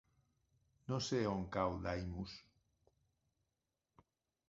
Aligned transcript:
No 0.93 0.99
sé 1.09 1.19
on 1.33 1.45
cau 1.57 1.77
Daimús. 1.85 2.35